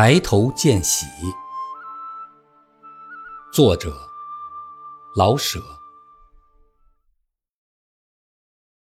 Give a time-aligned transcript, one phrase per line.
[0.00, 1.06] 抬头见喜，
[3.52, 4.08] 作者
[5.16, 5.60] 老舍。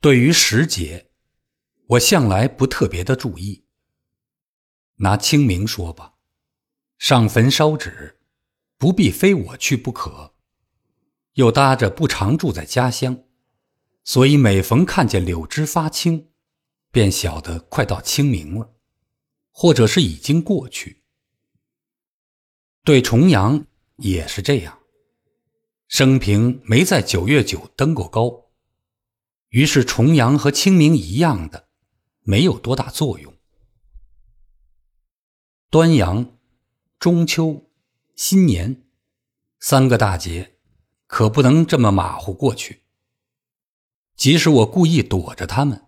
[0.00, 1.10] 对于时节，
[1.88, 3.66] 我向来不特别的注意。
[4.98, 6.14] 拿清明说吧，
[6.96, 8.20] 上坟烧纸，
[8.78, 10.36] 不必非我去不可。
[11.32, 13.24] 又搭着不常住在家乡，
[14.04, 16.30] 所以每逢看见柳枝发青，
[16.92, 18.73] 便晓得快到清明了。
[19.56, 21.04] 或者是已经过去。
[22.82, 24.80] 对重阳也是这样，
[25.86, 28.50] 生平没在九月九登过高，
[29.50, 31.68] 于是重阳和清明一样的，
[32.22, 33.32] 没有多大作用。
[35.70, 36.36] 端阳、
[36.98, 37.70] 中秋、
[38.16, 38.82] 新年
[39.60, 40.58] 三个大节，
[41.06, 42.82] 可不能这么马虎过去。
[44.16, 45.86] 即使我故意躲着他们，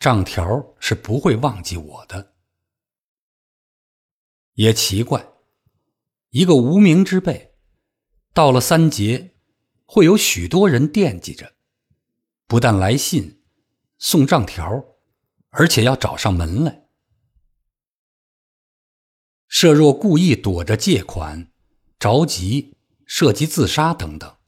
[0.00, 2.34] 账条是不会忘记我的。
[4.58, 5.24] 也奇怪，
[6.30, 7.54] 一个无名之辈，
[8.34, 9.36] 到了三节，
[9.84, 11.52] 会有许多人惦记着，
[12.48, 13.40] 不但来信、
[13.98, 14.84] 送账条，
[15.50, 16.88] 而且要找上门来。
[19.46, 21.52] 设若故意躲着借款、
[22.00, 24.38] 着急、涉及自杀等等，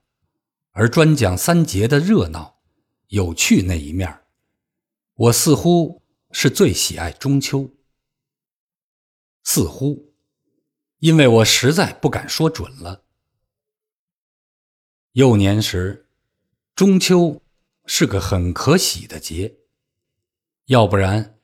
[0.72, 2.58] 而专讲三节的热闹、
[3.06, 4.22] 有趣那一面，
[5.14, 7.70] 我似乎是最喜爱中秋。
[9.42, 10.12] 似乎，
[10.98, 13.04] 因为我实在不敢说准了。
[15.12, 16.08] 幼年时，
[16.74, 17.42] 中秋
[17.84, 19.58] 是个很可喜的节，
[20.66, 21.40] 要不然，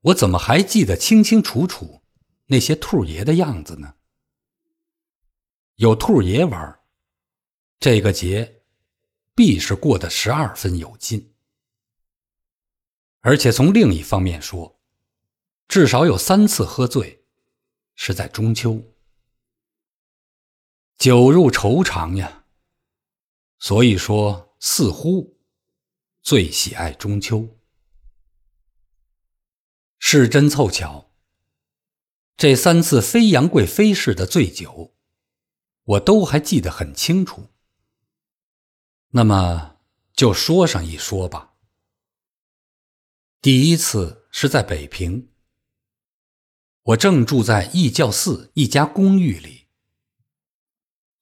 [0.00, 2.02] 我怎么还记得清清楚楚
[2.46, 3.94] 那些兔爷的样子呢？
[5.76, 6.80] 有兔爷玩，
[7.78, 8.62] 这个节
[9.34, 11.34] 必是过得十二分有劲。
[13.20, 14.80] 而且从另一方面说，
[15.66, 17.23] 至少有三次喝醉。
[17.94, 18.82] 是在中秋，
[20.96, 22.44] 酒入愁肠呀。
[23.58, 25.38] 所以说，似乎
[26.22, 27.58] 最喜爱中秋。
[29.98, 31.10] 是真凑巧，
[32.36, 34.94] 这三次非杨贵妃式的醉酒，
[35.84, 37.48] 我都还记得很清楚。
[39.10, 39.78] 那么
[40.12, 41.54] 就说上一说吧。
[43.40, 45.33] 第一次是在北平。
[46.84, 49.68] 我正住在义教寺一家公寓里，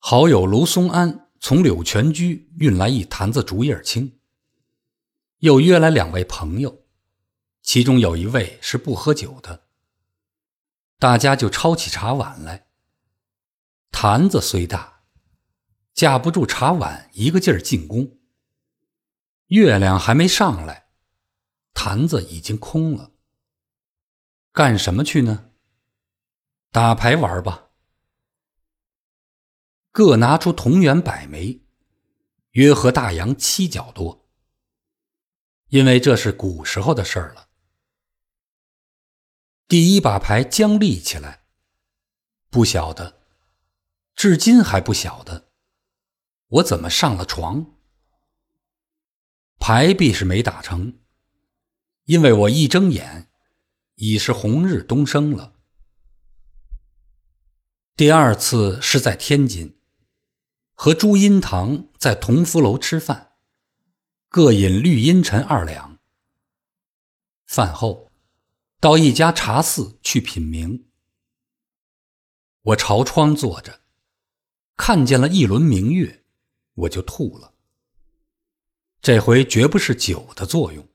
[0.01, 4.19] 好友卢松安从柳泉居运来一坛子竹叶青，
[5.39, 6.83] 又约来两位朋友，
[7.63, 9.69] 其中有一位是不喝酒的。
[10.99, 12.67] 大家就抄起茶碗来，
[13.93, 15.03] 坛子虽大，
[15.95, 18.19] 架不住茶碗一个劲儿进攻。
[19.47, 20.89] 月亮还没上来，
[21.73, 23.13] 坛子已经空了。
[24.51, 25.51] 干什么去呢？
[26.73, 27.69] 打牌玩吧，
[29.91, 31.61] 各拿出同元百枚，
[32.53, 34.27] 约合大洋七角多。
[35.69, 37.51] 因为这是古时候的事儿了。
[39.69, 41.45] 第一把牌将立起来，
[42.49, 43.21] 不晓得，
[44.15, 45.51] 至今还不晓得，
[46.47, 47.75] 我怎么上了床。
[49.59, 51.01] 牌必是没打成，
[52.05, 53.31] 因为我一睁眼，
[53.97, 55.52] 已是红日东升了。
[57.95, 59.77] 第二次是在天津，
[60.73, 63.35] 和朱荫堂在同福楼吃饭，
[64.31, 65.99] 各饮绿茵陈二两。
[67.45, 68.11] 饭后，
[68.81, 70.87] 到一家茶肆去品茗。
[72.63, 73.83] 我朝窗坐着，
[74.75, 76.25] 看见了一轮明月，
[76.73, 77.53] 我就吐了。
[79.03, 80.89] 这回绝不是酒的作用，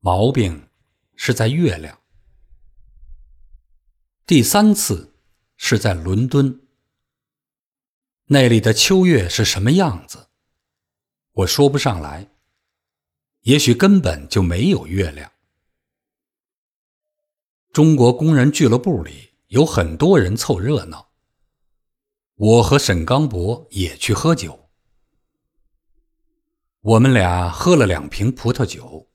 [0.00, 0.68] 毛病
[1.14, 2.00] 是在月亮。
[4.26, 5.11] 第三次。
[5.64, 6.60] 是在伦敦，
[8.24, 10.26] 那里的秋月是什么样子？
[11.30, 12.32] 我说不上来。
[13.42, 15.30] 也许根本就没有月亮。
[17.72, 21.12] 中国工人俱乐部里有很多人凑热闹，
[22.34, 24.68] 我和沈刚伯也去喝酒。
[26.80, 29.08] 我们俩喝了两瓶葡萄酒，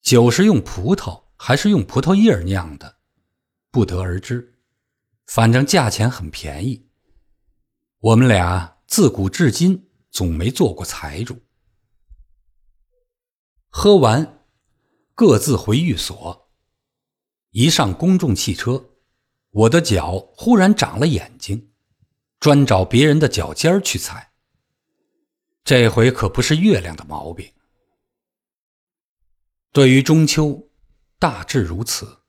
[0.00, 3.00] 酒是用葡萄还是用葡萄叶酿的，
[3.70, 4.52] 不得而知。
[5.26, 6.88] 反正价钱很便宜，
[7.98, 11.42] 我们俩自古至今总没做过财主。
[13.68, 14.44] 喝完，
[15.14, 16.50] 各自回寓所。
[17.50, 18.90] 一上公众汽车，
[19.50, 21.72] 我的脚忽然长了眼睛，
[22.38, 24.32] 专找别人的脚尖儿去踩。
[25.64, 27.50] 这回可不是月亮的毛病。
[29.72, 30.68] 对于中秋，
[31.18, 32.20] 大致如此。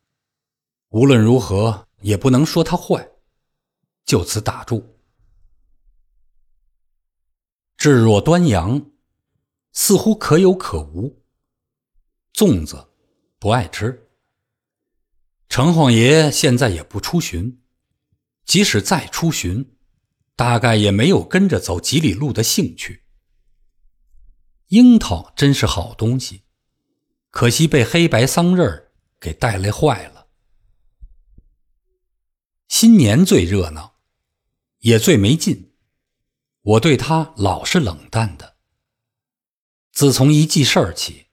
[0.89, 3.09] 无论如何也不能说他坏，
[4.05, 4.99] 就此打住。
[7.77, 8.91] 置若端阳，
[9.73, 11.23] 似乎可有可无。
[12.31, 12.89] 粽子
[13.39, 14.07] 不爱吃，
[15.49, 17.63] 城隍爷现在也不出巡，
[18.45, 19.75] 即使再出巡，
[20.35, 23.03] 大概也没有跟着走几里路的兴趣。
[24.67, 26.43] 樱桃真是好东西，
[27.31, 30.14] 可惜被黑白桑葚给带来坏了。
[32.77, 34.01] 新年最热闹，
[34.79, 35.71] 也最没劲。
[36.61, 38.57] 我对他老是冷淡的。
[39.93, 41.27] 自从一记事儿起，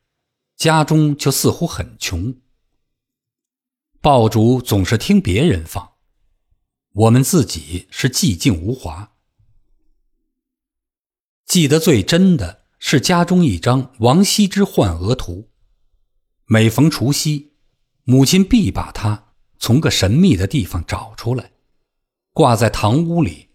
[0.54, 2.40] 家中就似乎很穷。
[4.00, 5.94] 爆竹总是听别人放，
[6.92, 9.16] 我们自己是寂静无华。
[11.44, 15.50] 记得最真的是家中一张王羲之幻额图，
[16.44, 17.56] 每逢除夕，
[18.04, 19.31] 母亲必把它
[19.62, 21.52] 从个神秘的地方找出来，
[22.32, 23.50] 挂在堂屋里。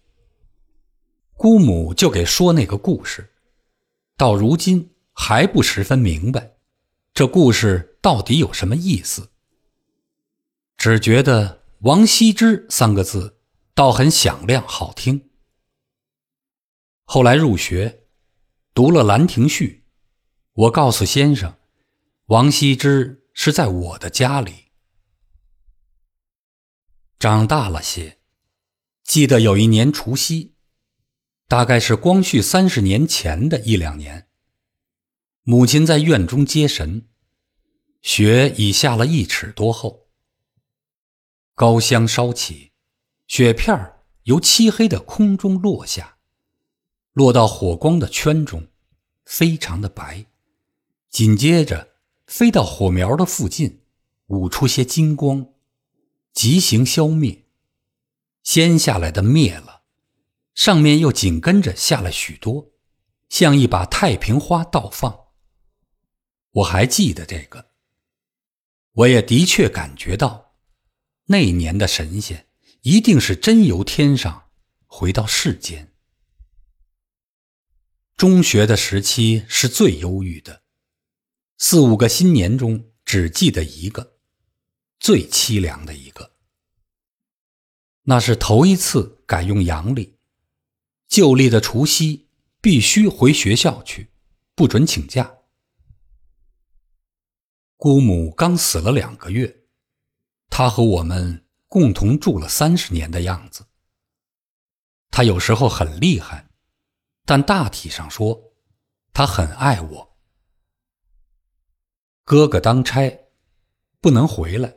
[1.34, 3.34] 姑母就给说那个故事，
[4.16, 6.54] 到如今还不十分明白，
[7.12, 9.32] 这故事到底有什么意思。
[10.78, 13.36] 只觉得“王羲之”三个字
[13.74, 15.28] 倒很响亮好听。
[17.04, 18.04] 后来入学，
[18.72, 19.84] 读了《兰亭序》，
[20.54, 21.54] 我告诉先生，
[22.28, 24.67] 王羲之是在我的家里。
[27.18, 28.18] 长大了些，
[29.02, 30.54] 记得有一年除夕。
[31.48, 34.28] 大概是光绪三十年前的一两年，
[35.42, 37.08] 母亲在院中接神，
[38.02, 40.06] 雪已下了一尺多厚。
[41.56, 42.70] 高香烧起，
[43.26, 46.18] 雪片儿由漆黑的空中落下，
[47.14, 48.68] 落到火光的圈中，
[49.24, 50.26] 非常的白，
[51.10, 51.96] 紧接着
[52.28, 53.80] 飞到火苗的附近，
[54.26, 55.48] 舞出些金光，
[56.38, 57.46] 即行消灭，
[58.44, 59.82] 先下来的灭了。
[60.54, 62.70] 上面又紧跟着下了许多，
[63.28, 65.30] 像一把太平花倒放。
[66.52, 67.72] 我还记得这个，
[68.92, 70.54] 我也的确感觉到，
[71.24, 72.46] 那年的神仙
[72.82, 74.50] 一定是真由天上
[74.86, 75.92] 回到世间。
[78.16, 80.62] 中学的时期是最忧郁的，
[81.56, 84.17] 四五个新年中只记得一个，
[84.98, 86.32] 最凄凉的一个。
[88.02, 90.18] 那是头一次改用阳历。
[91.06, 92.28] 旧历的除夕
[92.60, 94.10] 必须回学校去，
[94.54, 95.38] 不准请假。
[97.76, 99.64] 姑母刚死了两个月，
[100.50, 103.66] 她和我们共同住了三十年的样子。
[105.10, 106.50] 她有时候很厉害，
[107.24, 108.52] 但大体上说，
[109.12, 110.18] 她很爱我。
[112.24, 113.30] 哥哥当差，
[114.00, 114.76] 不能回来，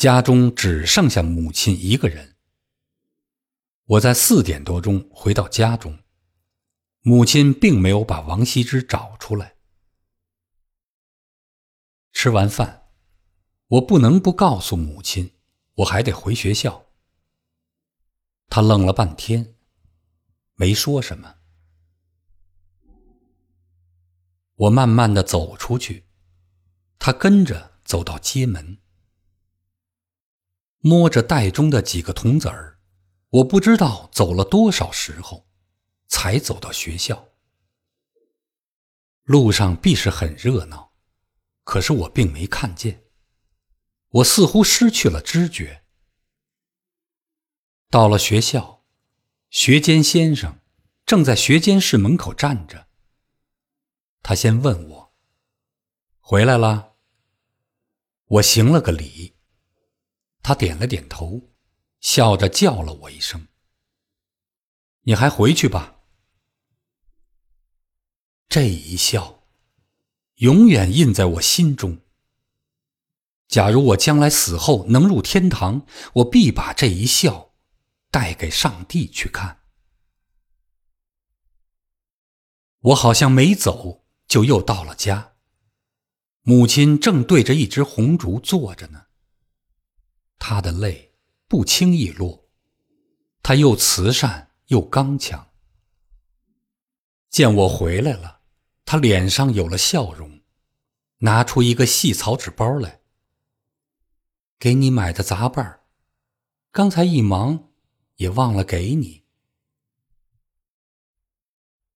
[0.00, 2.36] 家中只剩下母亲一个人。
[3.84, 5.98] 我在四点多钟回到家中，
[7.02, 9.56] 母亲并没有把王羲之找出来。
[12.12, 12.88] 吃完饭，
[13.66, 15.34] 我不能不告诉母亲，
[15.74, 16.86] 我还得回学校。
[18.48, 19.54] 他愣了半天，
[20.54, 21.34] 没说什么。
[24.54, 26.06] 我慢慢的走出去，
[26.98, 28.79] 他跟着走到街门，
[30.80, 32.78] 摸着袋中的几个铜子儿。
[33.30, 35.46] 我不知道走了多少时候，
[36.08, 37.28] 才走到学校。
[39.22, 40.92] 路上必是很热闹，
[41.62, 43.04] 可是我并没看见。
[44.08, 45.84] 我似乎失去了知觉。
[47.88, 48.84] 到了学校，
[49.50, 50.60] 学监先生
[51.06, 52.88] 正在学监室门口站着。
[54.22, 55.14] 他先问我
[56.18, 56.96] ：“回来了？”
[58.26, 59.36] 我行了个礼，
[60.42, 61.50] 他点了点头。
[62.00, 63.48] 笑着叫了我一声
[65.04, 66.00] ：“你还回去吧。”
[68.48, 69.44] 这一笑，
[70.36, 72.00] 永远印在我心中。
[73.48, 77.52] 假如我将来死后能入天堂，我必把这一笑
[78.10, 79.60] 带给上帝去看。
[82.78, 85.34] 我好像没走，就又到了家。
[86.40, 89.08] 母亲正对着一只红烛坐着呢，
[90.40, 91.06] 她的泪。
[91.50, 92.48] 不轻易落，
[93.42, 95.50] 他又慈善又刚强。
[97.28, 98.42] 见我回来了，
[98.84, 100.42] 他脸上有了笑容，
[101.18, 103.00] 拿出一个细草纸包来，
[104.60, 105.80] 给你买的杂拌，
[106.70, 107.72] 刚才一忙
[108.18, 109.24] 也忘了给你。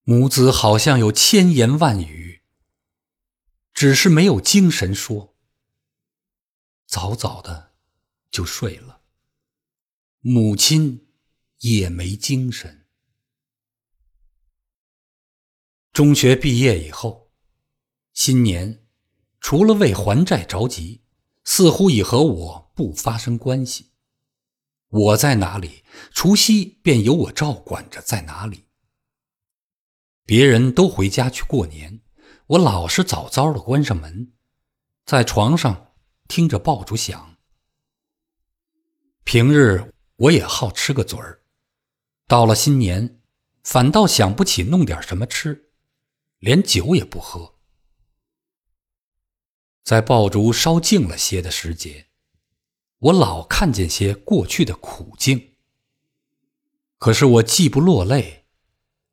[0.03, 2.43] 母子好像有千言万语，
[3.73, 5.37] 只是没有精神说。
[6.87, 7.74] 早早的。
[8.35, 9.03] 就睡了。
[10.19, 11.07] 母亲
[11.61, 12.89] 也没精神。
[15.93, 17.31] 中学毕业以后，
[18.13, 18.89] 新年
[19.39, 21.05] 除了为还债着急，
[21.45, 23.93] 似乎已和我不发生关系。
[24.89, 28.65] 我在哪里，除夕便由我照管着在哪里。
[30.25, 32.01] 别人都回家去过年，
[32.49, 34.33] 我老是早早的关上门，
[35.07, 35.93] 在床上
[36.27, 37.34] 听着爆竹响。
[39.25, 41.41] 平日我也好吃个嘴儿，
[42.27, 43.21] 到了新年，
[43.63, 45.73] 反倒想不起弄点什么吃，
[46.39, 47.57] 连酒也不喝。
[49.83, 52.09] 在爆竹烧静了些的时节。
[52.99, 55.57] 我老看见些过去的苦境，
[56.97, 58.47] 可是我既不落泪，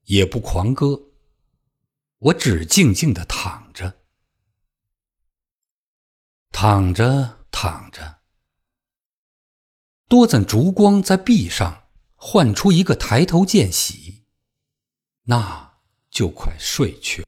[0.03, 1.09] 也不狂歌，
[2.19, 3.99] 我只静静的躺着，
[6.51, 8.20] 躺着躺着，
[10.11, 11.83] 多盏烛光在壁上
[12.15, 14.25] 唤出一个抬头见喜，
[15.23, 15.75] 那
[16.09, 17.25] 就快睡去。